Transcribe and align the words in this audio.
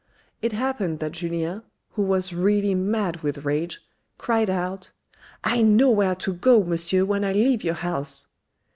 It 0.41 0.51
happened 0.53 0.97
that 0.97 1.11
Julien, 1.11 1.61
who 1.91 2.01
was 2.01 2.33
really 2.33 2.73
mad 2.73 3.17
with 3.21 3.45
rage, 3.45 3.81
cried 4.17 4.49
out," 4.49 4.93
I 5.43 5.61
know 5.61 5.91
where 5.91 6.15
to 6.15 6.33
go, 6.33 6.63
Monsieur, 6.63 7.05
when 7.05 7.23
I 7.23 7.33
leave 7.33 7.63
your 7.63 7.75
house." 7.75 8.25